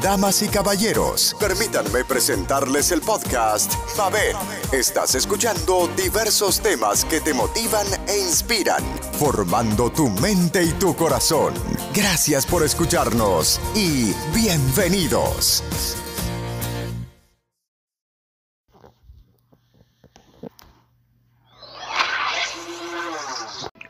Damas 0.00 0.42
y 0.42 0.48
caballeros, 0.48 1.34
permítanme 1.40 2.04
presentarles 2.04 2.92
el 2.92 3.00
podcast 3.00 3.74
Mabel. 3.96 4.36
Estás 4.70 5.16
escuchando 5.16 5.88
diversos 5.96 6.60
temas 6.60 7.04
que 7.04 7.20
te 7.20 7.34
motivan 7.34 7.86
e 8.06 8.18
inspiran, 8.18 8.84
formando 9.18 9.90
tu 9.90 10.08
mente 10.08 10.62
y 10.62 10.70
tu 10.74 10.94
corazón. 10.94 11.52
Gracias 11.92 12.46
por 12.46 12.62
escucharnos 12.62 13.60
y 13.74 14.12
bienvenidos. 14.32 15.64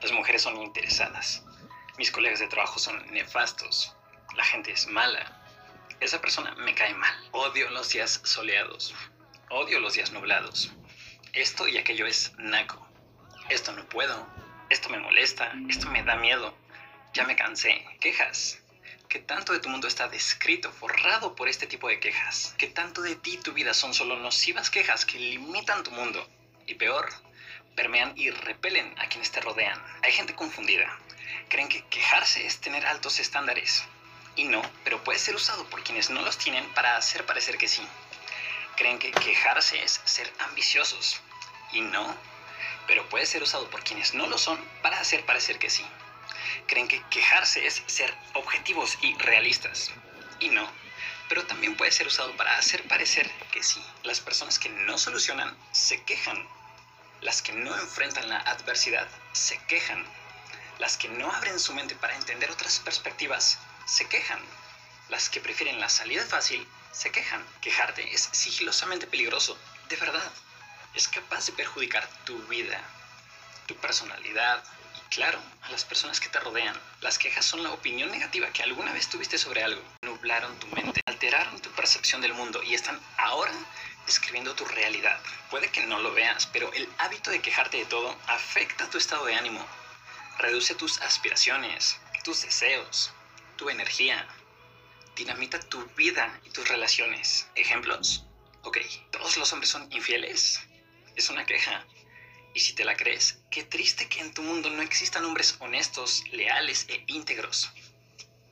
Las 0.01 0.13
mujeres 0.13 0.43
son 0.43 0.57
interesadas. 0.63 1.43
Mis 1.99 2.11
colegas 2.11 2.39
de 2.41 2.47
trabajo 2.47 2.79
son 2.79 2.97
nefastos. 3.13 3.95
La 4.37 4.45
gente 4.45 4.73
es 4.73 4.87
mala. 4.87 5.38
Esa 6.01 6.21
persona 6.21 6.55
me 6.55 6.75
cae 6.75 6.95
mal. 6.95 7.29
Odio 7.33 7.71
los 7.71 7.91
días 7.91 8.21
soleados. 8.23 8.95
Odio 9.51 9.81
los 9.81 9.95
días 9.95 10.13
nublados. 10.13 10.71
Esto 11.33 11.67
y 11.67 11.77
aquello 11.77 12.07
es 12.07 12.33
naco. 12.39 12.87
Esto 13.49 13.73
no 13.73 13.85
puedo. 13.89 14.27
Esto 14.71 14.91
me 14.91 14.99
molesta. 14.99 15.53
Esto 15.69 15.91
me 15.91 16.05
da 16.05 16.15
miedo. 16.15 16.57
Ya 17.15 17.25
me 17.25 17.35
cansé. 17.35 17.85
Quejas. 18.01 18.63
¿Qué 19.09 19.19
tanto 19.19 19.53
de 19.53 19.59
tu 19.59 19.71
mundo 19.71 19.89
está 19.89 20.07
descrito, 20.09 20.71
forrado 20.71 21.35
por 21.35 21.49
este 21.49 21.67
tipo 21.67 21.89
de 21.89 21.99
quejas? 21.99 22.55
¿Qué 22.59 22.69
tanto 22.69 23.03
de 23.03 23.17
ti 23.17 23.35
y 23.35 23.43
tu 23.43 23.53
vida 23.53 23.75
son 23.75 23.95
solo 23.95 24.17
nocivas 24.19 24.71
quejas 24.71 25.05
que 25.05 25.19
limitan 25.19 25.83
tu 25.83 25.91
mundo? 25.91 26.29
Y 26.67 26.75
peor, 26.75 27.09
permean 27.75 28.13
y 28.17 28.31
repelen 28.31 28.95
a 28.99 29.09
quienes 29.09 29.33
te 29.33 29.41
rodean. 29.41 29.83
Hay 30.03 30.13
gente 30.13 30.35
confundida. 30.35 30.97
Creen 31.49 31.69
que 31.69 31.85
quejarse 31.87 32.47
es 32.47 32.61
tener 32.61 32.85
altos 32.87 33.19
estándares. 33.19 33.83
Y 34.39 34.45
no, 34.45 34.63
pero 34.85 35.03
puede 35.03 35.19
ser 35.19 35.35
usado 35.35 35.65
por 35.65 35.83
quienes 35.83 36.11
no 36.11 36.23
los 36.23 36.39
tienen 36.39 36.65
para 36.73 36.97
hacer 36.97 37.27
parecer 37.27 37.59
que 37.59 37.67
sí. 37.67 37.83
Creen 38.77 39.01
que 39.01 39.11
quejarse 39.11 39.83
es 39.83 40.01
ser 40.05 40.33
ambiciosos. 40.39 41.21
Y 41.73 41.81
no, 41.81 42.17
pero 42.87 43.09
puede 43.09 43.27
ser 43.27 43.43
usado 43.43 43.69
por 43.69 43.83
quienes 43.83 44.15
no 44.15 44.29
lo 44.29 44.39
son 44.39 44.65
para 44.81 45.01
hacer 45.01 45.27
parecer 45.27 45.59
que 45.59 45.71
sí. 45.71 45.85
Creen 46.69 46.87
que 46.87 47.03
quejarse 47.11 47.67
es 47.67 47.83
ser 47.87 48.15
objetivos 48.35 48.97
y 49.03 49.13
realistas. 49.19 49.91
Y 50.39 50.51
no, 50.51 50.71
pero 51.29 51.45
también 51.47 51.77
puede 51.77 51.91
ser 51.91 52.07
usado 52.07 52.31
para 52.37 52.59
hacer 52.59 52.87
parecer 52.87 53.29
que 53.51 53.65
sí. 53.65 53.85
Las 54.05 54.21
personas 54.21 54.61
que 54.61 54.69
no 54.69 54.99
solucionan 54.99 55.59
se 55.73 56.05
quejan. 56.05 56.49
Las 57.23 57.43
que 57.43 57.55
no 57.55 57.77
enfrentan 57.77 58.29
la 58.29 58.39
adversidad 58.39 59.09
se 59.33 59.59
quejan. 59.67 60.07
Las 60.79 60.97
que 60.97 61.09
no 61.09 61.29
abren 61.33 61.59
su 61.59 61.75
mente 61.75 61.97
para 61.97 62.15
entender 62.15 62.53
otras 62.53 62.79
perspectivas 62.79 63.59
se 63.89 64.07
quejan. 64.07 64.41
Las 65.09 65.31
que 65.31 65.41
prefieren 65.41 65.81
la 65.81 65.89
salida 65.89 66.25
fácil 66.25 66.67
se 66.93 67.11
quejan. 67.11 67.45
Quejarte 67.63 68.13
es 68.13 68.29
sigilosamente 68.33 69.07
peligroso, 69.07 69.59
de 69.89 69.97
verdad. 69.97 70.31
Es 70.95 71.09
capaz 71.09 71.47
de 71.47 71.53
perjudicar 71.53 72.07
tu 72.25 72.39
vida, 72.49 72.83
tu 73.67 73.75
personalidad 73.77 74.63
y, 74.95 75.15
claro, 75.15 75.41
a 75.63 75.71
las 75.71 75.87
personas 75.87 76.21
que 76.21 76.29
te 76.29 76.39
rodean. 76.39 76.79
Las 77.01 77.19
quejas 77.19 77.47
son 77.47 77.63
la 77.63 77.73
opinión 77.73 78.11
negativa 78.11 78.53
que 78.53 78.63
alguna 78.63 78.93
vez 78.93 79.09
tuviste 79.09 79.39
sobre 79.39 79.65
algo. 79.65 79.83
Nublaron 80.03 80.59
tu 80.59 80.67
mente, 80.69 81.01
alteraron 81.07 81.61
tu 81.61 81.71
percepción 81.71 82.21
del 82.21 82.35
mundo 82.35 82.63
y 82.63 82.75
están 82.75 83.01
ahora 83.17 83.53
escribiendo 84.07 84.55
tu 84.55 84.67
realidad. 84.67 85.19
Puede 85.51 85.71
que 85.71 85.87
no 85.87 85.99
lo 85.99 86.13
veas, 86.13 86.47
pero 86.47 86.71
el 86.75 86.89
hábito 86.99 87.31
de 87.31 87.41
quejarte 87.41 87.79
de 87.79 87.87
todo 87.87 88.15
afecta 88.27 88.91
tu 88.91 88.99
estado 88.99 89.25
de 89.25 89.35
ánimo, 89.35 89.65
reduce 90.39 90.75
tus 90.75 91.01
aspiraciones, 91.01 91.99
tus 92.25 92.43
deseos, 92.43 93.13
tu 93.59 93.69
energía, 93.69 94.27
dinamita 95.17 95.59
tu 95.59 95.85
vida 95.97 96.41
y 96.45 96.51
tus 96.51 96.67
relaciones. 96.69 97.49
¿Ejemplos? 97.57 98.25
Ok, 98.63 98.79
¿todos 99.11 99.37
los 99.37 99.53
hombres 99.53 99.69
son 99.69 99.93
infieles? 99.93 100.61
Es 101.17 101.29
una 101.29 101.45
queja. 101.45 101.85
Y 102.55 102.61
si 102.61 102.75
te 102.75 102.85
la 102.85 102.97
crees, 102.97 103.41
qué 103.51 103.65
triste 103.65 104.09
que 104.09 104.21
en 104.21 104.33
tu 104.33 104.43
mundo 104.43 104.71
no 104.71 104.81
existan 104.81 105.25
hombres 105.25 105.57
honestos, 105.59 106.23
leales 106.31 106.87
e 106.89 107.03
íntegros. 107.09 107.71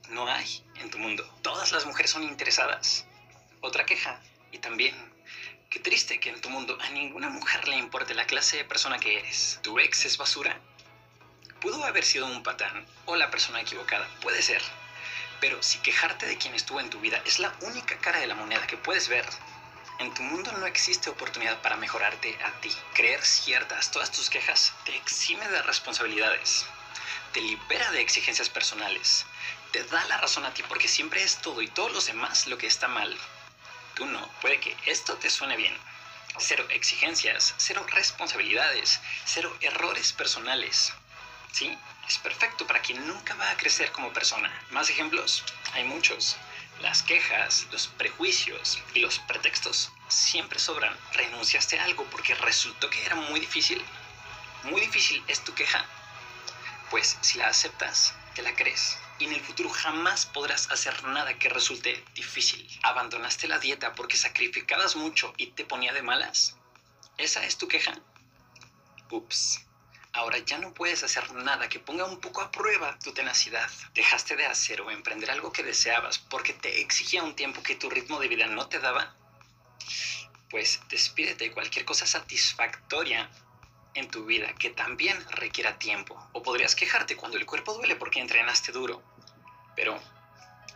No 0.09 0.27
hay 0.27 0.65
en 0.75 0.91
tu 0.91 0.97
mundo. 0.97 1.23
Todas 1.41 1.71
las 1.71 1.85
mujeres 1.85 2.11
son 2.11 2.23
interesadas. 2.23 3.05
Otra 3.61 3.85
queja. 3.85 4.21
Y 4.51 4.57
también, 4.59 4.93
qué 5.69 5.79
triste 5.79 6.19
que 6.19 6.29
en 6.29 6.41
tu 6.41 6.49
mundo 6.49 6.77
a 6.81 6.89
ninguna 6.89 7.29
mujer 7.29 7.65
le 7.69 7.77
importe 7.77 8.13
la 8.13 8.27
clase 8.27 8.57
de 8.57 8.65
persona 8.65 8.99
que 8.99 9.19
eres. 9.19 9.59
Tu 9.63 9.79
ex 9.79 10.03
es 10.03 10.17
basura. 10.17 10.61
Pudo 11.61 11.83
haber 11.85 12.03
sido 12.03 12.25
un 12.25 12.43
patán 12.43 12.85
o 13.05 13.15
la 13.15 13.31
persona 13.31 13.61
equivocada, 13.61 14.07
puede 14.21 14.41
ser. 14.41 14.61
Pero 15.39 15.61
si 15.61 15.79
quejarte 15.79 16.25
de 16.25 16.37
quien 16.37 16.55
estuvo 16.55 16.79
en 16.79 16.89
tu 16.89 16.99
vida 16.99 17.21
es 17.25 17.39
la 17.39 17.53
única 17.61 17.97
cara 17.99 18.19
de 18.19 18.27
la 18.27 18.35
moneda 18.35 18.65
que 18.65 18.77
puedes 18.77 19.07
ver, 19.07 19.25
en 19.99 20.13
tu 20.13 20.21
mundo 20.21 20.51
no 20.53 20.65
existe 20.65 21.09
oportunidad 21.09 21.61
para 21.61 21.75
mejorarte 21.75 22.37
a 22.43 22.51
ti. 22.61 22.75
Creer 22.93 23.23
ciertas 23.23 23.91
todas 23.91 24.11
tus 24.11 24.29
quejas 24.29 24.73
te 24.85 24.95
exime 24.95 25.47
de 25.49 25.61
responsabilidades, 25.63 26.65
te 27.33 27.41
libera 27.41 27.91
de 27.91 28.01
exigencias 28.01 28.49
personales, 28.49 29.25
te 29.71 29.83
da 29.83 30.05
la 30.05 30.17
razón 30.17 30.45
a 30.45 30.53
ti 30.53 30.63
porque 30.67 30.87
siempre 30.87 31.23
es 31.23 31.37
todo 31.37 31.61
y 31.61 31.67
todos 31.67 31.91
los 31.93 32.05
demás 32.05 32.47
lo 32.47 32.57
que 32.57 32.67
está 32.67 32.87
mal. 32.87 33.17
Tú 33.95 34.05
no, 34.05 34.31
puede 34.39 34.59
que 34.59 34.77
esto 34.85 35.15
te 35.15 35.29
suene 35.29 35.57
bien. 35.57 35.75
Cero 36.39 36.67
exigencias, 36.69 37.55
cero 37.57 37.83
responsabilidades, 37.89 38.99
cero 39.25 39.57
errores 39.61 40.13
personales. 40.13 40.93
¿Sí? 41.51 41.75
Es 42.07 42.17
perfecto 42.19 42.65
para 42.65 42.81
quien 42.81 43.05
nunca 43.05 43.35
va 43.35 43.51
a 43.51 43.57
crecer 43.57 43.91
como 43.91 44.13
persona. 44.13 44.49
Más 44.69 44.89
ejemplos, 44.89 45.43
hay 45.73 45.83
muchos. 45.83 46.37
Las 46.79 47.03
quejas, 47.03 47.67
los 47.71 47.87
prejuicios 47.87 48.81
y 48.93 48.99
los 48.99 49.19
pretextos 49.19 49.91
siempre 50.07 50.57
sobran. 50.57 50.95
Renunciaste 51.13 51.77
a 51.77 51.83
algo 51.83 52.05
porque 52.05 52.33
resultó 52.35 52.89
que 52.89 53.05
era 53.05 53.15
muy 53.15 53.41
difícil. 53.41 53.83
Muy 54.63 54.79
difícil 54.79 55.21
es 55.27 55.43
tu 55.43 55.53
queja. 55.53 55.85
Pues 56.89 57.17
si 57.19 57.39
la 57.39 57.47
aceptas, 57.47 58.13
te 58.35 58.41
la 58.41 58.55
crees. 58.55 58.97
Y 59.19 59.25
en 59.25 59.33
el 59.33 59.41
futuro 59.41 59.69
jamás 59.69 60.25
podrás 60.27 60.71
hacer 60.71 61.03
nada 61.03 61.37
que 61.37 61.49
resulte 61.49 62.05
difícil. 62.13 62.69
¿Abandonaste 62.83 63.49
la 63.49 63.59
dieta 63.59 63.93
porque 63.95 64.15
sacrificabas 64.15 64.95
mucho 64.95 65.33
y 65.35 65.47
te 65.47 65.65
ponía 65.65 65.91
de 65.91 66.03
malas? 66.03 66.55
¿Esa 67.17 67.43
es 67.43 67.57
tu 67.57 67.67
queja? 67.67 67.99
Ups. 69.09 69.66
Ahora 70.17 70.39
ya 70.39 70.57
no 70.57 70.73
puedes 70.73 71.03
hacer 71.03 71.31
nada 71.31 71.69
que 71.69 71.77
ponga 71.77 72.03
un 72.05 72.19
poco 72.19 72.41
a 72.41 72.49
prueba 72.49 72.97
tu 72.97 73.13
tenacidad. 73.13 73.69
Dejaste 73.93 74.35
de 74.35 74.47
hacer 74.47 74.81
o 74.81 74.89
emprender 74.89 75.29
algo 75.29 75.51
que 75.51 75.61
deseabas 75.61 76.17
porque 76.17 76.53
te 76.53 76.81
exigía 76.81 77.21
un 77.21 77.35
tiempo 77.35 77.61
que 77.61 77.75
tu 77.75 77.87
ritmo 77.87 78.19
de 78.19 78.27
vida 78.27 78.47
no 78.47 78.67
te 78.67 78.79
daba. 78.79 79.15
Pues 80.49 80.81
despídete 80.89 81.43
de 81.43 81.51
cualquier 81.51 81.85
cosa 81.85 82.07
satisfactoria 82.07 83.29
en 83.93 84.09
tu 84.09 84.25
vida 84.25 84.55
que 84.55 84.71
también 84.71 85.23
requiera 85.33 85.77
tiempo. 85.77 86.19
O 86.33 86.41
podrías 86.41 86.73
quejarte 86.73 87.15
cuando 87.15 87.37
el 87.37 87.45
cuerpo 87.45 87.75
duele 87.75 87.95
porque 87.95 88.19
entrenaste 88.19 88.71
duro. 88.71 89.03
Pero 89.75 90.01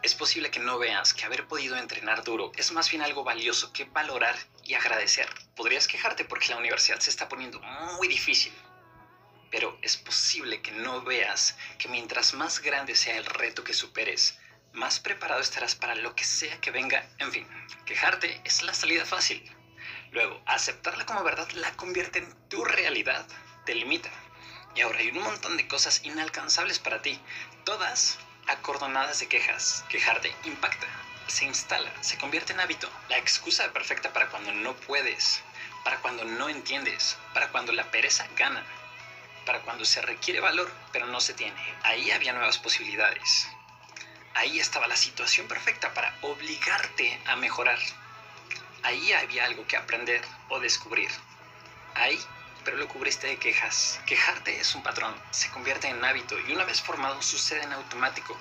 es 0.03 0.13
posible 0.13 0.51
que 0.51 0.59
no 0.59 0.77
veas 0.77 1.15
que 1.15 1.25
haber 1.25 1.47
podido 1.47 1.77
entrenar 1.77 2.23
duro 2.23 2.51
es 2.57 2.71
más 2.73 2.91
bien 2.91 3.01
algo 3.01 3.23
valioso 3.23 3.73
que 3.73 3.85
valorar 3.85 4.37
y 4.63 4.75
agradecer. 4.75 5.27
Podrías 5.55 5.87
quejarte 5.87 6.25
porque 6.25 6.49
la 6.49 6.57
universidad 6.57 6.99
se 6.99 7.09
está 7.09 7.27
poniendo 7.27 7.59
muy 7.97 8.07
difícil 8.07 8.53
pero 9.51 9.77
es 9.81 9.97
posible 9.97 10.61
que 10.61 10.71
no 10.71 11.01
veas 11.01 11.55
que 11.77 11.89
mientras 11.89 12.33
más 12.33 12.59
grande 12.59 12.95
sea 12.95 13.17
el 13.17 13.25
reto 13.25 13.63
que 13.63 13.73
superes, 13.73 14.37
más 14.73 15.01
preparado 15.01 15.41
estarás 15.41 15.75
para 15.75 15.95
lo 15.95 16.15
que 16.15 16.23
sea 16.23 16.59
que 16.61 16.71
venga. 16.71 17.05
En 17.19 17.31
fin, 17.31 17.47
quejarte 17.85 18.41
es 18.45 18.63
la 18.63 18.73
salida 18.73 19.05
fácil. 19.05 19.43
Luego, 20.11 20.41
aceptarla 20.45 21.05
como 21.05 21.23
verdad 21.23 21.49
la 21.51 21.71
convierte 21.73 22.19
en 22.19 22.33
tu 22.47 22.63
realidad, 22.63 23.27
te 23.65 23.75
limita. 23.75 24.09
Y 24.73 24.81
ahora 24.81 24.99
hay 24.99 25.09
un 25.09 25.21
montón 25.21 25.57
de 25.57 25.67
cosas 25.67 26.01
inalcanzables 26.03 26.79
para 26.79 27.01
ti, 27.01 27.19
todas 27.65 28.17
acordonadas 28.47 29.19
de 29.19 29.27
quejas. 29.27 29.83
Quejarte 29.89 30.33
impacta, 30.45 30.87
se 31.27 31.43
instala, 31.43 31.91
se 32.01 32.17
convierte 32.17 32.53
en 32.53 32.61
hábito, 32.61 32.89
la 33.09 33.17
excusa 33.17 33.71
perfecta 33.73 34.13
para 34.13 34.29
cuando 34.29 34.53
no 34.53 34.75
puedes, 34.77 35.41
para 35.83 35.97
cuando 35.97 36.23
no 36.23 36.47
entiendes, 36.47 37.17
para 37.33 37.49
cuando 37.49 37.73
la 37.73 37.91
pereza 37.91 38.25
gana 38.37 38.65
para 39.45 39.61
cuando 39.61 39.85
se 39.85 40.01
requiere 40.01 40.39
valor, 40.39 40.71
pero 40.91 41.07
no 41.07 41.19
se 41.19 41.33
tiene. 41.33 41.55
Ahí 41.83 42.11
había 42.11 42.33
nuevas 42.33 42.57
posibilidades. 42.57 43.47
Ahí 44.33 44.59
estaba 44.59 44.87
la 44.87 44.95
situación 44.95 45.47
perfecta 45.47 45.93
para 45.93 46.17
obligarte 46.21 47.21
a 47.25 47.35
mejorar. 47.35 47.79
Ahí 48.83 49.13
había 49.13 49.45
algo 49.45 49.67
que 49.67 49.77
aprender 49.77 50.21
o 50.49 50.59
descubrir. 50.59 51.09
Ahí, 51.95 52.19
pero 52.63 52.77
lo 52.77 52.87
cubriste 52.87 53.27
de 53.27 53.37
quejas. 53.37 53.99
Quejarte 54.05 54.59
es 54.59 54.73
un 54.73 54.83
patrón, 54.83 55.13
se 55.31 55.49
convierte 55.49 55.87
en 55.87 56.03
hábito 56.03 56.39
y 56.39 56.53
una 56.53 56.63
vez 56.63 56.81
formado 56.81 57.21
sucede 57.21 57.63
en 57.63 57.73
automático 57.73 58.37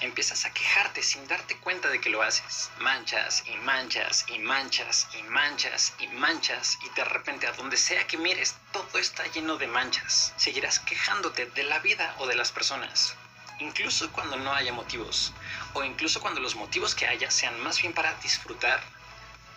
empiezas 0.00 0.44
a 0.44 0.52
quejarte 0.52 1.02
sin 1.02 1.26
darte 1.26 1.56
cuenta 1.58 1.88
de 1.88 2.00
que 2.00 2.10
lo 2.10 2.22
haces. 2.22 2.70
Manchas 2.78 3.42
y 3.46 3.56
manchas 3.56 4.24
y 4.28 4.38
manchas 4.38 5.08
y 5.18 5.22
manchas 5.24 5.94
y 5.98 6.06
manchas 6.08 6.78
y 6.82 6.88
de 6.90 7.04
repente 7.04 7.46
a 7.46 7.52
donde 7.52 7.76
sea 7.76 8.06
que 8.06 8.16
mires 8.16 8.56
todo 8.72 8.98
está 8.98 9.26
lleno 9.26 9.56
de 9.56 9.66
manchas. 9.66 10.32
Seguirás 10.36 10.78
quejándote 10.80 11.46
de 11.46 11.62
la 11.64 11.78
vida 11.80 12.14
o 12.18 12.26
de 12.26 12.36
las 12.36 12.52
personas. 12.52 13.14
incluso 13.60 14.10
cuando 14.12 14.36
no 14.36 14.52
haya 14.54 14.72
motivos, 14.72 15.32
o 15.74 15.82
incluso 15.82 16.20
cuando 16.20 16.40
los 16.40 16.54
motivos 16.54 16.94
que 16.94 17.06
haya 17.06 17.30
sean 17.30 17.58
más 17.60 17.80
bien 17.80 17.92
para 17.92 18.14
disfrutar, 18.14 18.80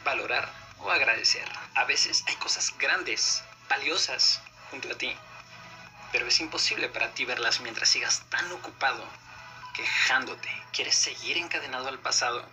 valorar 0.04 0.50
o 0.80 0.90
agradecer. 0.90 1.48
A 1.76 1.86
veces 1.86 2.24
hay 2.28 2.36
cosas 2.36 2.74
grandes, 2.78 3.44
valiosas, 3.70 4.42
junto 4.72 4.92
a 4.92 4.98
ti, 4.98 5.16
pero 6.12 6.28
es 6.28 6.40
imposible 6.40 6.90
para 6.90 7.14
ti 7.14 7.26
verlas 7.26 7.60
mientras 7.62 7.90
sigas 7.90 8.24
tan 8.30 8.52
ocupado, 8.52 9.06
quejándote. 9.74 10.50
¿Quieres 10.74 10.96
seguir 10.96 11.38
encadenado 11.38 11.88
al 11.88 12.00
pasado, 12.00 12.48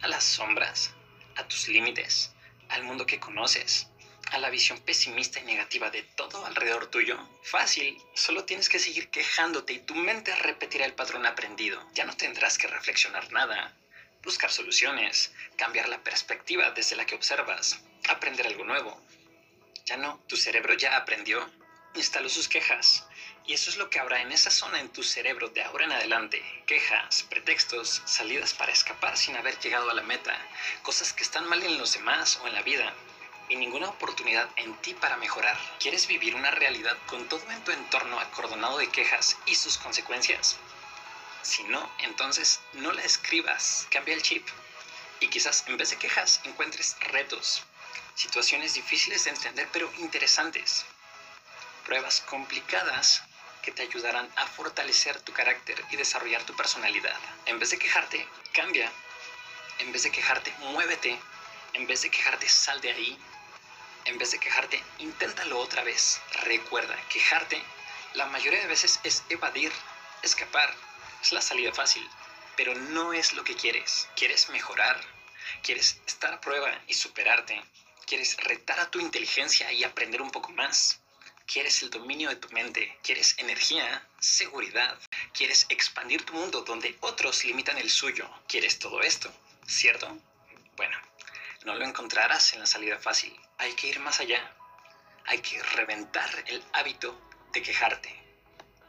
a 0.00 0.08
las 0.08 0.24
sombras, 0.24 0.94
a 1.36 1.46
tus 1.48 1.68
límites, 1.68 2.32
al 2.68 2.84
mundo 2.84 3.06
que 3.06 3.20
conoces? 3.20 3.88
a 4.32 4.38
la 4.38 4.48
visión 4.48 4.80
pesimista 4.80 5.40
y 5.40 5.44
negativa 5.44 5.90
de 5.90 6.02
todo 6.02 6.46
alrededor 6.46 6.86
tuyo? 6.86 7.18
Fácil, 7.42 8.00
solo 8.14 8.44
tienes 8.44 8.70
que 8.70 8.78
seguir 8.78 9.10
quejándote 9.10 9.74
y 9.74 9.80
tu 9.80 9.94
mente 9.94 10.34
repetirá 10.36 10.86
el 10.86 10.94
patrón 10.94 11.26
aprendido. 11.26 11.86
Ya 11.92 12.06
no 12.06 12.16
tendrás 12.16 12.56
que 12.56 12.66
reflexionar 12.66 13.30
nada, 13.30 13.76
buscar 14.22 14.50
soluciones, 14.50 15.32
cambiar 15.56 15.88
la 15.88 16.02
perspectiva 16.02 16.70
desde 16.70 16.96
la 16.96 17.04
que 17.04 17.14
observas, 17.14 17.78
aprender 18.08 18.46
algo 18.46 18.64
nuevo. 18.64 19.02
Ya 19.84 19.98
no, 19.98 20.18
tu 20.28 20.36
cerebro 20.36 20.74
ya 20.74 20.96
aprendió, 20.96 21.50
instaló 21.94 22.28
sus 22.28 22.48
quejas. 22.48 23.04
Y 23.44 23.54
eso 23.54 23.70
es 23.70 23.76
lo 23.76 23.90
que 23.90 23.98
habrá 23.98 24.20
en 24.20 24.30
esa 24.30 24.50
zona 24.50 24.80
en 24.80 24.88
tu 24.90 25.02
cerebro 25.02 25.48
de 25.48 25.62
ahora 25.62 25.84
en 25.84 25.92
adelante. 25.92 26.42
Quejas, 26.66 27.24
pretextos, 27.24 28.02
salidas 28.04 28.54
para 28.54 28.72
escapar 28.72 29.16
sin 29.16 29.36
haber 29.36 29.58
llegado 29.58 29.90
a 29.90 29.94
la 29.94 30.02
meta, 30.02 30.36
cosas 30.82 31.12
que 31.12 31.24
están 31.24 31.48
mal 31.48 31.62
en 31.62 31.78
los 31.78 31.94
demás 31.94 32.38
o 32.42 32.46
en 32.46 32.54
la 32.54 32.62
vida 32.62 32.94
y 33.48 33.56
ninguna 33.56 33.88
oportunidad 33.88 34.48
en 34.56 34.74
ti 34.76 34.94
para 34.94 35.16
mejorar. 35.16 35.58
¿Quieres 35.78 36.06
vivir 36.06 36.34
una 36.34 36.50
realidad 36.50 36.96
con 37.06 37.28
todo 37.28 37.50
en 37.50 37.62
tu 37.64 37.72
entorno 37.72 38.18
acordonado 38.18 38.78
de 38.78 38.88
quejas 38.88 39.36
y 39.46 39.54
sus 39.56 39.76
consecuencias? 39.76 40.56
Si 41.42 41.64
no, 41.64 41.90
entonces 41.98 42.60
no 42.74 42.92
la 42.92 43.02
escribas, 43.02 43.86
cambia 43.90 44.14
el 44.14 44.22
chip. 44.22 44.46
Y 45.20 45.28
quizás 45.28 45.64
en 45.66 45.76
vez 45.76 45.90
de 45.90 45.96
quejas 45.96 46.40
encuentres 46.44 46.96
retos, 47.00 47.62
situaciones 48.14 48.74
difíciles 48.74 49.24
de 49.24 49.30
entender 49.30 49.68
pero 49.72 49.92
interesantes, 49.98 50.86
pruebas 51.84 52.20
complicadas 52.22 53.22
que 53.62 53.72
te 53.72 53.82
ayudarán 53.82 54.28
a 54.36 54.46
fortalecer 54.46 55.20
tu 55.20 55.32
carácter 55.32 55.82
y 55.90 55.96
desarrollar 55.96 56.42
tu 56.44 56.56
personalidad. 56.56 57.18
En 57.46 57.58
vez 57.58 57.70
de 57.70 57.78
quejarte, 57.78 58.26
cambia. 58.52 58.90
En 59.78 59.92
vez 59.92 60.02
de 60.02 60.10
quejarte, 60.10 60.52
muévete. 60.58 61.18
En 61.74 61.86
vez 61.86 62.02
de 62.02 62.10
quejarte, 62.10 62.48
sal 62.48 62.80
de 62.80 62.90
ahí 62.90 63.18
en 64.04 64.18
vez 64.18 64.32
de 64.32 64.38
quejarte, 64.38 64.82
inténtalo 64.98 65.58
otra 65.60 65.84
vez. 65.84 66.20
Recuerda, 66.42 66.96
quejarte 67.08 67.62
la 68.14 68.26
mayoría 68.26 68.60
de 68.60 68.66
veces 68.66 68.98
es 69.04 69.22
evadir, 69.28 69.72
escapar. 70.22 70.74
Es 71.22 71.30
la 71.30 71.40
salida 71.40 71.72
fácil, 71.72 72.06
pero 72.56 72.74
no 72.74 73.12
es 73.12 73.32
lo 73.32 73.44
que 73.44 73.54
quieres. 73.54 74.08
Quieres 74.16 74.48
mejorar, 74.48 75.00
quieres 75.62 76.00
estar 76.04 76.34
a 76.34 76.40
prueba 76.40 76.76
y 76.88 76.94
superarte. 76.94 77.62
Quieres 78.04 78.36
retar 78.38 78.80
a 78.80 78.90
tu 78.90 78.98
inteligencia 78.98 79.70
y 79.72 79.84
aprender 79.84 80.20
un 80.20 80.32
poco 80.32 80.50
más. 80.50 81.00
Quieres 81.52 81.82
el 81.82 81.90
dominio 81.90 82.30
de 82.30 82.36
tu 82.36 82.48
mente, 82.48 82.98
quieres 83.02 83.34
energía, 83.38 84.08
seguridad, 84.18 84.98
quieres 85.34 85.66
expandir 85.68 86.24
tu 86.24 86.32
mundo 86.32 86.62
donde 86.62 86.96
otros 87.00 87.44
limitan 87.44 87.76
el 87.76 87.90
suyo. 87.90 88.26
¿Quieres 88.48 88.78
todo 88.78 89.02
esto? 89.02 89.30
¿Cierto? 89.66 90.18
Bueno, 90.76 90.96
no 91.66 91.74
lo 91.74 91.84
encontrarás 91.84 92.54
en 92.54 92.60
la 92.60 92.66
salida 92.66 92.98
fácil. 92.98 93.38
Hay 93.58 93.74
que 93.74 93.88
ir 93.88 94.00
más 94.00 94.18
allá. 94.20 94.56
Hay 95.26 95.40
que 95.42 95.62
reventar 95.62 96.30
el 96.46 96.64
hábito 96.72 97.20
de 97.52 97.60
quejarte. 97.60 98.18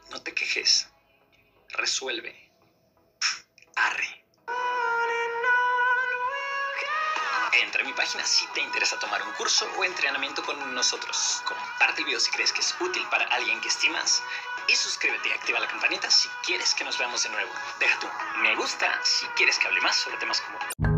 No 0.10 0.21
te 0.21 0.33
quejes. 0.33 0.88
Resuelve. 1.68 2.50
Arre. 3.75 4.23
Entra 7.63 7.81
a 7.81 7.86
mi 7.86 7.94
página 7.94 8.25
si 8.25 8.45
te 8.48 8.60
interesa 8.60 9.00
tomar 9.00 9.24
un 9.24 9.31
curso 9.33 9.65
o 9.77 9.86
entrenamiento 9.86 10.44
con 10.44 10.75
nosotros. 10.75 11.42
Comparte 11.45 12.01
el 12.01 12.06
video 12.07 12.19
si 12.19 12.30
crees 12.30 12.51
que 12.51 12.60
es 12.60 12.75
útil 12.81 13.01
para 13.10 13.24
alguien 13.27 13.62
que 13.62 13.69
estimas. 13.69 14.21
Y 14.68 14.75
suscríbete 14.75 15.30
y 15.30 15.31
activa 15.31 15.62
la 15.62 15.68
campanita 15.68 16.12
si 16.12 16.27
quieres 16.45 16.74
que 16.74 16.83
nos 16.83 16.98
veamos 16.98 17.24
de 17.24 17.30
nuevo. 17.30 17.51
Deja 17.80 17.98
tu 18.00 18.07
me 18.42 18.54
gusta 18.56 19.00
si 19.04 19.25
quieres 19.27 19.57
que 19.60 19.68
hable 19.68 19.80
más 19.80 19.95
sobre 19.95 20.18
temas 20.18 20.42
como... 20.42 20.93